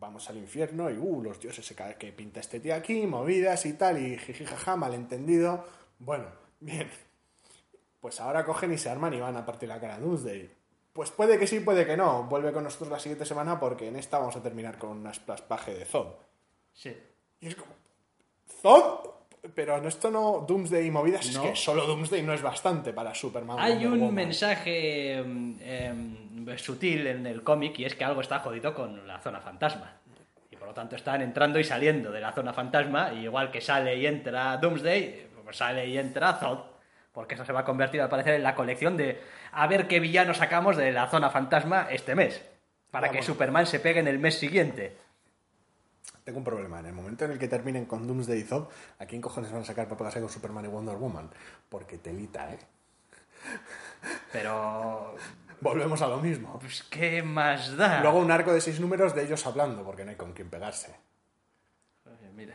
[0.00, 3.74] Vamos al infierno y, uh, los dioses, se que pinta este tío aquí, movidas y
[3.74, 5.62] tal, y jijijaja, malentendido.
[5.98, 6.24] Bueno,
[6.60, 6.90] bien.
[8.00, 10.50] Pues ahora cogen y se arman y van a partir la cara a Doomsday.
[10.94, 12.24] Pues puede que sí, puede que no.
[12.24, 15.42] Vuelve con nosotros la siguiente semana porque en esta vamos a terminar con una splash
[15.42, 16.14] page de Zod.
[16.72, 16.96] Sí.
[17.40, 17.72] Y es como.
[18.62, 19.19] ¿Zod?
[19.54, 20.44] Pero en esto no.
[20.46, 21.44] Doomsday y movidas No.
[21.44, 23.56] es que solo Doomsday no es bastante para Superman.
[23.58, 24.14] Hay un Woman.
[24.14, 25.56] mensaje em,
[26.56, 29.96] sutil en el cómic y es que algo está jodido con la zona fantasma.
[30.50, 33.60] Y por lo tanto están entrando y saliendo de la zona fantasma, y igual que
[33.60, 36.58] sale y entra Doomsday, pues sale y entra Zod.
[37.12, 39.20] Porque eso se va a convertir al parecer en la colección de
[39.52, 42.44] a ver qué villano sacamos de la zona fantasma este mes.
[42.90, 43.22] Para que.
[43.22, 44.96] Superman se pegue en el mes siguiente.
[46.30, 46.78] Tengo un problema.
[46.78, 48.68] En el momento en el que terminen con Doomsday y Zod,
[49.00, 51.28] ¿a quién cojones van a sacar para pegarse con Superman y Wonder Woman?
[51.68, 52.58] Porque telita, ¿eh?
[54.30, 55.16] Pero.
[55.60, 56.56] Volvemos a lo mismo.
[56.60, 58.00] Pues, ¿qué más da?
[58.02, 60.94] Luego un arco de seis números de ellos hablando, porque no hay con quién pegarse.
[62.06, 62.54] Oye, mira,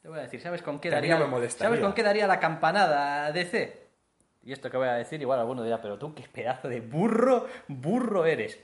[0.00, 1.50] te voy a decir, ¿sabes con qué daría, me.
[1.50, 3.88] ¿sabes con qué daría la campanada DC?
[4.44, 7.48] Y esto que voy a decir, igual alguno dirá, pero tú qué pedazo de burro,
[7.66, 8.56] burro eres.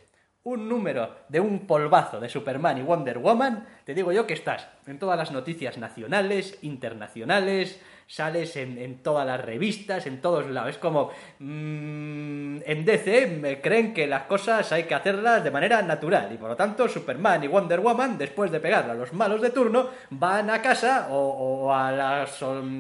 [0.45, 4.67] Un número de un polvazo de Superman y Wonder Woman, te digo yo que estás
[4.89, 10.71] en todas las noticias nacionales, internacionales, sales en, todas las revistas, en todos lados.
[10.71, 15.81] Es como, mm, en DC me creen que las cosas hay que hacerlas de manera
[15.81, 19.41] natural y por lo tanto Superman y Wonder Woman, después de pegarle a los malos
[19.41, 22.27] de turno, van a casa o, a la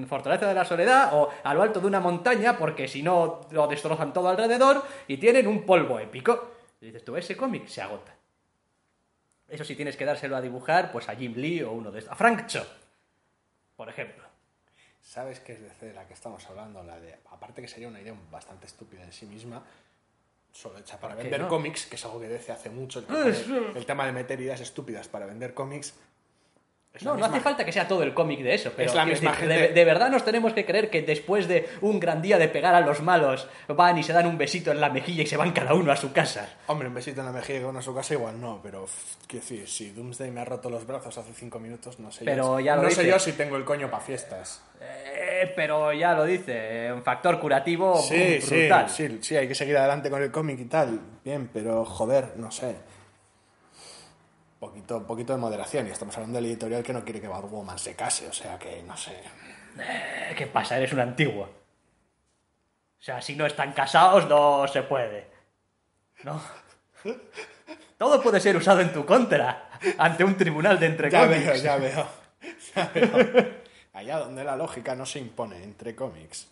[0.08, 3.68] fortaleza de la soledad o a lo alto de una montaña porque si no lo
[3.68, 6.51] destrozan todo alrededor y tienen un polvo épico.
[6.82, 8.12] Y dices tú, ese cómic se agota.
[9.48, 12.12] Eso sí tienes que dárselo a dibujar, pues a Jim Lee o uno de estos.
[12.12, 12.66] A Frank Cho,
[13.76, 14.24] por ejemplo.
[15.00, 16.82] ¿Sabes qué es de la que estamos hablando?
[16.82, 19.62] La de, aparte que sería una idea bastante estúpida en sí misma,
[20.52, 21.48] solo hecha para ¿Por qué vender no?
[21.48, 24.40] cómics, que es algo que DC hace mucho, el tema, de, el tema de meter
[24.40, 25.94] ideas estúpidas para vender cómics.
[26.94, 29.04] Es No, no hace falta que sea todo el cómic de eso, pero Es la
[29.04, 31.98] quiero misma decir, gente- de, de verdad nos tenemos que creer que después de un
[31.98, 34.90] gran día de pegar a los malos, van y se dan un besito en la
[34.90, 36.46] mejilla y se van cada uno a su casa.
[36.66, 38.86] Hombre, un besito en la mejilla con a su casa igual no, pero
[39.26, 42.58] quiero decir, si Doomsday me ha roto los brazos hace cinco minutos, no sé Pero
[42.58, 43.10] yo, ya lo no sé dice.
[43.10, 44.62] yo si tengo el coño para fiestas.
[44.78, 48.90] Eh, pero ya lo dice, un factor curativo Sí, sí, brutal.
[48.90, 51.00] sí, sí, hay que seguir adelante con el cómic y tal.
[51.24, 52.76] Bien, pero joder, no sé.
[54.62, 55.88] Poquito, poquito de moderación.
[55.88, 58.80] Y estamos hablando del editorial que no quiere que Batwoman se case, o sea que
[58.84, 59.20] no sé.
[59.80, 60.76] Eh, ¿Qué pasa?
[60.76, 61.42] Eres un antiguo.
[61.42, 65.26] O sea, si no están casados, no se puede.
[66.22, 66.40] ¿No?
[67.98, 71.44] Todo puede ser usado en tu contra ante un tribunal de entre Ya cómics.
[71.44, 72.06] veo, ya veo.
[72.76, 73.46] Ya veo.
[73.94, 76.48] Allá donde la lógica no se impone entre cómics.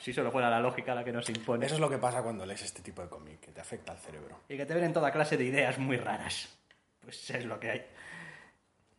[0.00, 1.66] Si solo fuera la lógica la que nos impone.
[1.66, 3.98] Eso es lo que pasa cuando lees este tipo de cómic, que te afecta al
[3.98, 4.40] cerebro.
[4.48, 6.48] Y que te ven en toda clase de ideas muy raras.
[7.02, 7.86] Pues es lo que hay.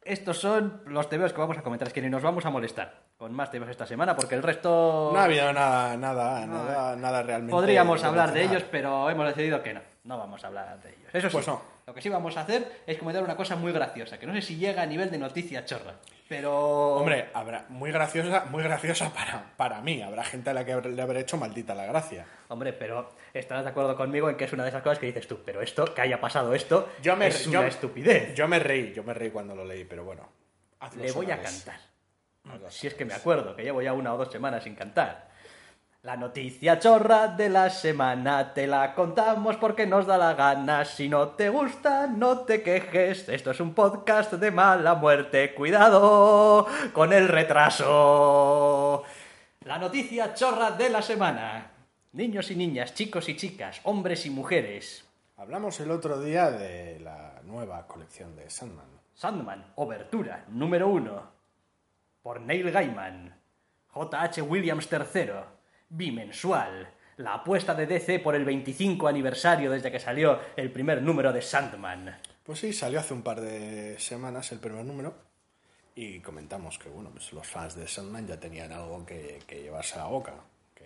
[0.04, 1.88] estos son los tebeos que vamos a comentar.
[1.88, 5.12] Es que ni nos vamos a molestar con más tebeos esta semana porque el resto...
[5.14, 7.52] No ha habido nada, nada, nada, nada realmente.
[7.52, 9.82] Podríamos hablar de ellos, pero hemos decidido que no.
[10.04, 11.10] No vamos a hablar de ellos.
[11.14, 11.62] Eso sí, Pues no.
[11.88, 14.42] lo que sí vamos a hacer es comentar una cosa muy graciosa, que no sé
[14.42, 15.94] si llega a nivel de noticia chorra,
[16.36, 16.96] pero...
[16.96, 20.02] Hombre, habrá muy graciosa, muy graciosa para, para mí.
[20.02, 22.26] Habrá gente a la que le habrá hecho maldita la gracia.
[22.48, 25.28] Hombre, pero estarás de acuerdo conmigo en que es una de esas cosas que dices
[25.28, 28.34] tú, pero esto, que haya pasado esto, Yo me, es yo- una estupidez.
[28.36, 30.28] Yo me reí, yo me reí cuando lo leí, pero bueno.
[30.98, 31.64] Le voy a vez.
[31.66, 31.80] cantar.
[32.52, 35.30] Hazlo Si es que me acuerdo, que llevo ya una o dos semanas sin cantar.
[36.04, 40.84] La noticia chorra de la semana te la contamos porque nos da la gana.
[40.84, 43.30] Si no te gusta, no te quejes.
[43.30, 45.54] Esto es un podcast de mala muerte.
[45.54, 49.04] Cuidado con el retraso.
[49.64, 51.72] La noticia chorra de la semana.
[52.12, 55.08] Niños y niñas, chicos y chicas, hombres y mujeres.
[55.38, 59.00] Hablamos el otro día de la nueva colección de Sandman.
[59.14, 61.32] Sandman, Obertura, número 1.
[62.22, 63.40] Por Neil Gaiman.
[63.88, 64.42] J.H.
[64.42, 65.53] Williams III.
[65.96, 66.90] Bimensual.
[67.18, 71.44] La apuesta de DC por el 25 aniversario desde que salió el primer número de
[71.44, 72.18] Sandman.
[72.44, 75.14] Pues sí, salió hace un par de semanas el primer número
[75.94, 79.94] y comentamos que bueno, pues los fans de Sandman ya tenían algo que, que llevarse
[79.94, 80.34] a la boca.
[80.74, 80.86] Que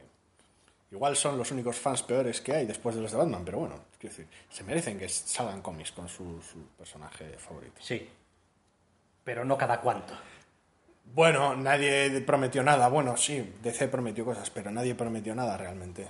[0.91, 3.85] igual son los únicos fans peores que hay después de los de Batman, pero bueno,
[3.97, 7.79] quiero decir, se merecen que salgan cómics con su, su personaje favorito.
[7.79, 8.09] Sí.
[9.23, 10.13] Pero no cada cuánto.
[11.13, 12.87] Bueno, nadie prometió nada.
[12.89, 16.07] Bueno, sí, DC prometió cosas, pero nadie prometió nada realmente.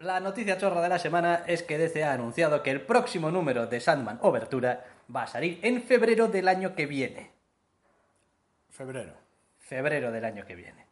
[0.00, 3.66] La noticia chorra de la semana es que DC ha anunciado que el próximo número
[3.66, 7.32] de Sandman Obertura va a salir en febrero del año que viene.
[8.70, 9.12] Febrero.
[9.58, 10.86] febrero del año que viene.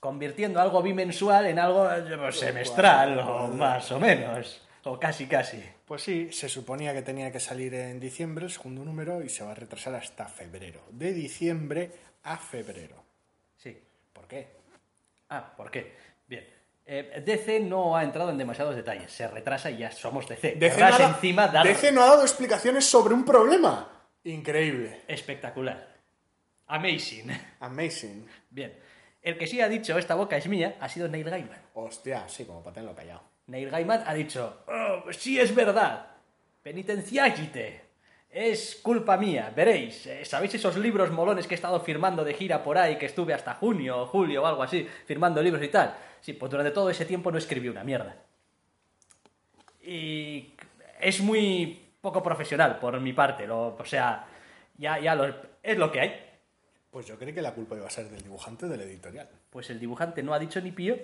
[0.00, 1.86] Convirtiendo algo bimensual en algo
[2.18, 4.66] pues, semestral, o más o menos.
[4.84, 5.62] O casi casi.
[5.84, 9.44] Pues sí, se suponía que tenía que salir en diciembre el segundo número y se
[9.44, 10.80] va a retrasar hasta febrero.
[10.90, 11.90] De diciembre
[12.22, 13.02] a febrero.
[13.56, 13.76] Sí.
[14.12, 14.48] ¿Por qué?
[15.28, 15.96] Ah, ¿por qué?
[16.26, 16.46] Bien.
[16.84, 19.12] Eh, DC no ha entrado en demasiados detalles.
[19.12, 20.56] Se retrasa y ya somos DC.
[20.56, 21.66] DC no, ha, encima dar...
[21.66, 23.88] DC no ha dado explicaciones sobre un problema.
[24.24, 25.02] Increíble.
[25.06, 25.96] Espectacular.
[26.66, 27.30] Amazing.
[27.60, 28.26] Amazing.
[28.50, 28.76] Bien.
[29.22, 31.60] El que sí ha dicho esta boca es mía ha sido Neil Gaiman.
[31.74, 33.22] Hostia, sí, como para tenerlo callado.
[33.46, 36.06] Neil Gaiman ha dicho, "Oh, sí es verdad,
[36.62, 37.89] penitenciágite,
[38.32, 42.62] es culpa mía, veréis, eh, ¿sabéis esos libros molones que he estado firmando de gira
[42.62, 45.94] por ahí, que estuve hasta junio o julio o algo así, firmando libros y tal?
[46.20, 48.14] Sí, pues durante todo ese tiempo no escribí una mierda.
[49.82, 50.52] Y
[51.00, 54.26] es muy poco profesional por mi parte, lo- o sea,
[54.78, 56.26] ya, ya lo, es lo que hay.
[56.90, 59.28] Pues yo creí que la culpa iba a ser del dibujante del editorial.
[59.50, 60.96] Pues el dibujante no ha dicho ni pío,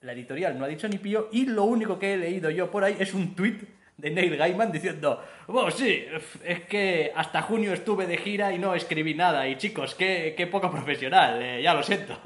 [0.00, 2.84] la editorial no ha dicho ni pío, y lo único que he leído yo por
[2.84, 3.62] ahí es un tuit
[3.96, 6.04] de Neil Gaiman diciendo, bueno, sí,
[6.44, 10.46] es que hasta junio estuve de gira y no escribí nada, y chicos, qué, qué
[10.46, 12.18] poco profesional, eh, ya lo siento.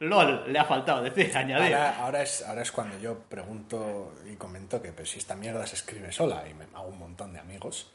[0.00, 1.74] LOL, le ha faltado decir, añadir.
[1.74, 5.66] Ahora, ahora es, ahora es cuando yo pregunto y comento que pues, si esta mierda
[5.66, 7.90] se escribe sola y me hago un montón de amigos.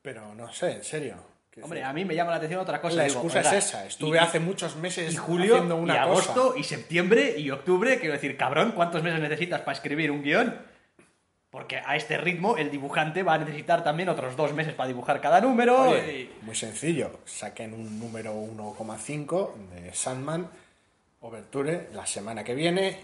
[0.00, 1.16] Pero no sé, en serio.
[1.62, 2.96] Hombre, a mí me llama la atención otra cosa.
[2.96, 3.84] la digo, excusa oiga, es esa.
[3.86, 6.10] Estuve y- hace muchos meses y julio, haciendo una y cosa.
[6.32, 10.56] agosto, y septiembre, y octubre, quiero decir, cabrón, ¿cuántos meses necesitas para escribir un guion?
[11.50, 15.20] Porque a este ritmo el dibujante va a necesitar también otros dos meses para dibujar
[15.20, 15.90] cada número.
[15.90, 17.20] Oye, y- Muy sencillo.
[17.24, 20.48] Saquen un número 1,5 de Sandman
[21.20, 22.98] Overture la semana que viene,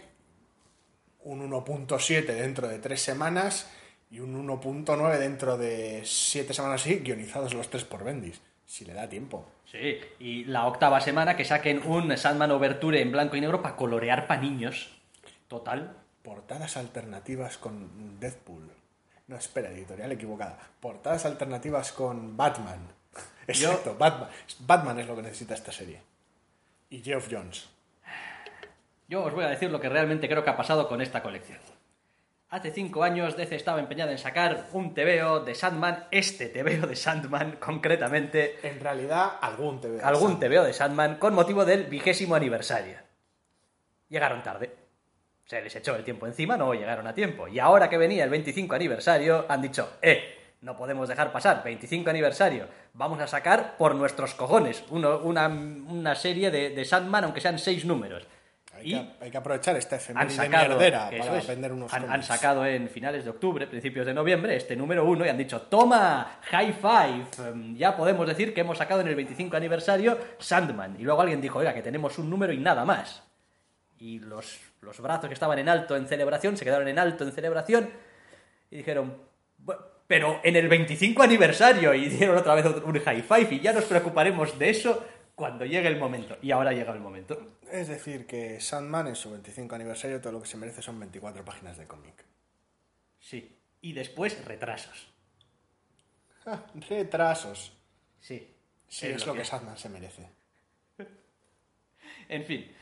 [1.25, 3.69] un 1.7 dentro de tres semanas
[4.11, 8.95] y un 1.9 dentro de siete semanas así, guionizados los tres por Bendis, si le
[8.95, 9.45] da tiempo.
[9.71, 13.75] Sí, y la octava semana que saquen un Sandman Overture en blanco y negro para
[13.75, 14.97] colorear para niños.
[15.49, 15.97] Total.
[16.27, 18.69] Portadas alternativas con Deadpool.
[19.29, 20.59] No, espera, editorial equivocada.
[20.81, 22.81] Portadas alternativas con Batman.
[23.47, 24.29] Exacto, Batman.
[24.59, 26.03] Batman es lo que necesita esta serie.
[26.91, 27.69] Y Geoff Jones.
[29.07, 31.61] Yo os voy a decir lo que realmente creo que ha pasado con esta colección.
[32.49, 36.97] Hace cinco años DC estaba empeñada en sacar un TVO de Sandman, este TVO de
[36.97, 40.03] Sandman concretamente, En realidad, algún TV.
[40.03, 42.99] algún TVO de Sandman con motivo del vigésimo aniversario.
[44.09, 44.86] Llegaron tarde.
[45.47, 47.47] Se les echó el tiempo encima, no llegaron a tiempo.
[47.49, 52.11] Y ahora que venía el 25 aniversario, han dicho, eh, no podemos dejar pasar, 25
[52.11, 57.41] aniversario, vamos a sacar por nuestros cojones uno- una, una serie de, de Sandman, aunque
[57.41, 58.27] sean seis números.
[58.75, 60.35] Hay, Y que, hay que aprovechar esta efeméride
[60.69, 64.57] mierdera para es, vender unos han, han sacado en finales de octubre, principios de noviembre,
[64.57, 68.77] este número uno y han dicho, toma, high five, em, ya podemos decir que hemos
[68.79, 70.97] sacado en el 25 aniversario Sandman.
[70.99, 73.23] Y luego alguien dijo, oiga, que tenemos un número y nada más.
[73.99, 77.33] Y los, los brazos que estaban en alto en celebración se quedaron en alto en
[77.33, 77.91] celebración
[78.71, 79.21] y dijeron,
[79.65, 83.73] "Bu- pero en el 25 aniversario y dieron otra vez un high five y ya
[83.73, 86.39] nos preocuparemos de eso cuando llegue el momento.
[86.41, 87.59] Y ahora llega el momento.
[87.71, 91.45] Es decir, que Sandman en su 25 aniversario todo lo que se merece son 24
[91.45, 92.25] páginas de cómic.
[93.19, 93.59] Sí.
[93.83, 95.13] Y después retrasos.
[96.89, 97.73] Retrasos.
[98.21, 98.55] Sí.
[98.89, 100.31] Sí, es, lo que Sandman se merece.
[102.29, 102.73] En fin.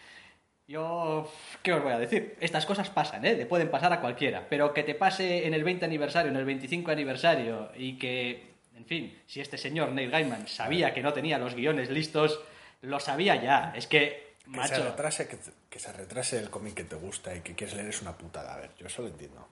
[0.66, 1.31] Yo,
[1.62, 2.37] ¿qué os voy a decir?
[2.40, 3.35] Estas cosas pasan, ¿eh?
[3.35, 4.46] Le pueden pasar a cualquiera.
[4.48, 8.87] Pero que te pase en el 20 aniversario, en el 25 aniversario, y que, en
[8.87, 12.40] fin, si este señor Neil Gaiman sabía que no tenía los guiones listos,
[12.81, 13.74] lo sabía ya.
[13.77, 17.35] Es que, Que se macho, retrase, que, que se retrase el cómic que te gusta
[17.37, 18.55] y que quieres leer es una putada.
[18.55, 19.46] A ver, yo eso lo entiendo.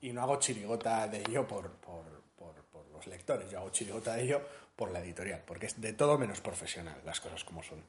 [0.00, 2.04] Y no hago chirigota de ello por, por,
[2.36, 4.42] por, por los lectores, yo hago chirigota de ello
[4.74, 7.84] por la editorial, porque es de todo menos profesional, las cosas como son.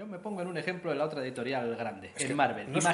[0.00, 2.72] Yo me pongo en un ejemplo de la otra editorial grande, Es en Marvel.
[2.72, 2.84] no es-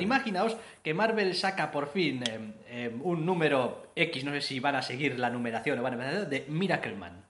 [0.00, 4.76] Imaginaos, que Marvel saca por fin eh, eh, un número X, no sé si van
[4.76, 7.22] a seguir la numeración o van a empezar, de Miracleman.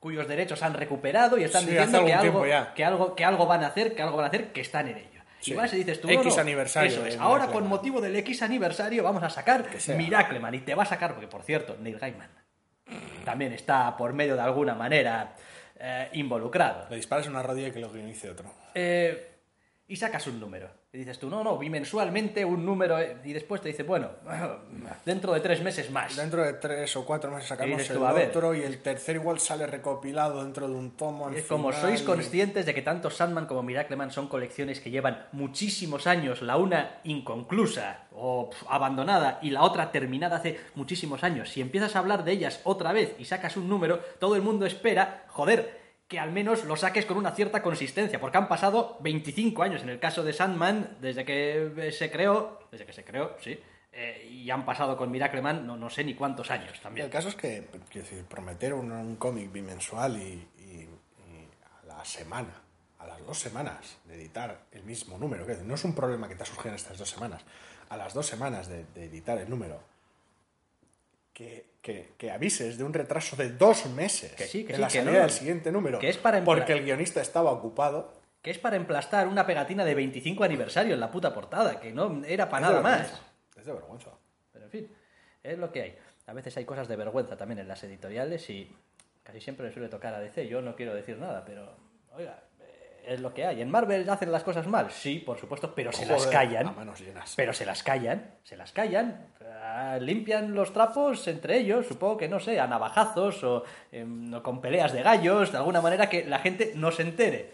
[0.00, 1.66] cuyos derechos han recuperado y están Mm.
[1.66, 2.42] Sí, diciendo que algo,
[2.74, 4.96] que, algo, que algo van a hacer, que algo van a hacer, que están en
[4.96, 5.20] ello.
[5.40, 5.52] Sí.
[5.52, 7.16] Y vas y dices tú, X no, aniversario Eso es.
[7.18, 7.52] Ahora, Miracleman.
[7.52, 9.66] con motivo del X aniversario, vamos a sacar.
[9.94, 10.54] Miracleman.
[10.54, 12.30] Y te va a sacar, porque por cierto, Neil Gaiman
[13.26, 15.34] también está por medio de alguna manera
[15.78, 16.88] eh, involucrado.
[16.90, 18.50] Le disparas una rodilla y que lo guionice otro.
[18.74, 19.36] Eh,
[19.86, 20.70] y sacas un número.
[20.90, 22.96] Y dices tú, no, no, bimensualmente un número.
[23.22, 24.08] Y después te dice, bueno,
[25.04, 26.16] dentro de tres meses más.
[26.16, 28.30] Dentro de tres o cuatro meses sacamos el tú, a ver.
[28.30, 31.28] otro y el tercero igual sale recopilado dentro de un tomo.
[31.28, 35.26] Es como sois y- conscientes de que tanto Sandman como Miracleman son colecciones que llevan
[35.32, 41.50] muchísimos años, la una inconclusa o abandonada y la otra terminada hace muchísimos años.
[41.50, 44.64] Si empiezas a hablar de ellas otra vez y sacas un número, todo el mundo
[44.64, 49.62] espera, joder, que al menos lo saques con una cierta consistencia, porque han pasado 25
[49.62, 53.36] años en el caso de Sandman desde que eh, se creó, desde que se creó,
[53.40, 53.60] sí,
[53.92, 57.04] eh, y han pasado con Miracleman no, no sé ni cuántos años también.
[57.04, 57.62] el caso es que,
[58.28, 60.88] prometer un, un cómic bimensual y
[61.82, 62.62] a la semana,
[62.98, 66.36] a las dos semanas de editar el mismo número, que no es un problema que
[66.36, 67.44] te ha surgido en estas dos semanas,
[67.90, 69.82] a las dos semanas de, de editar el número,
[71.34, 74.80] que, que- que avises de un retraso de dos meses Que sí, que en sí,
[74.82, 78.12] la salida no, del siguiente número, que es para empla- porque el guionista estaba ocupado.
[78.42, 82.22] que es para emplastar una pegatina de 25 aniversario en la puta portada, que no
[82.24, 83.22] era para es nada más.
[83.56, 84.10] Es de vergüenza.
[84.52, 84.92] Pero en fin,
[85.42, 85.98] es lo que hay.
[86.26, 88.74] A veces hay cosas de vergüenza también en las editoriales y
[89.24, 90.46] casi siempre le suele tocar a DC.
[90.46, 91.74] Yo no quiero decir nada, pero
[92.12, 92.42] oiga,
[93.08, 93.60] es lo que hay.
[93.62, 94.90] ¿En Marvel hacen las cosas mal?
[94.90, 96.66] Sí, por supuesto, pero se las callan.
[96.68, 97.34] a manos llenas.
[97.36, 99.26] Pero se las callan, se las callan.
[99.60, 104.42] Ah, limpian los trapos entre ellos, supongo que no sé, a navajazos o, em, o
[104.42, 107.52] con peleas de gallos, de alguna manera que la gente no se entere.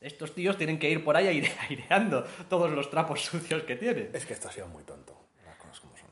[0.00, 4.10] Estos tíos tienen que ir por ahí aire- aireando todos los trapos sucios que tienen.
[4.12, 6.08] Es que esto ha sido muy tonto, las cosas como son.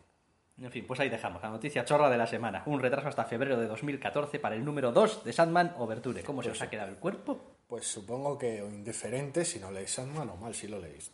[0.65, 2.63] En fin, pues ahí dejamos la noticia chorra de la semana.
[2.67, 6.23] Un retraso hasta febrero de 2014 para el número 2 de Sandman Overture.
[6.23, 7.56] ¿Cómo se os ha quedado el cuerpo?
[7.67, 11.11] Pues supongo que o indiferente si no leéis Sandman o mal si lo leéis.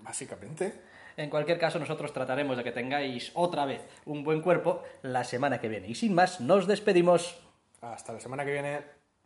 [0.00, 0.72] Básicamente,
[1.16, 5.60] En cualquier caso, nosotros trataremos de que tengáis otra vez un buen cuerpo la semana
[5.60, 5.88] que viene.
[5.88, 7.36] Y sin más, nos despedimos.
[7.82, 8.99] hasta la semana que viene.